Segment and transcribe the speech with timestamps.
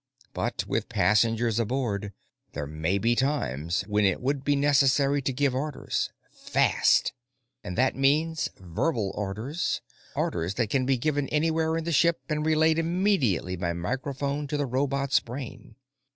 [0.33, 2.11] But with passengers aboard,
[2.53, 7.13] there may be times when it would be necessary to give orders fast!
[7.63, 9.81] And that means verbal orders,
[10.15, 14.57] orders that can be given anywhere in the ship and relayed immediately by microphone to
[14.57, 15.75] the robot's brain.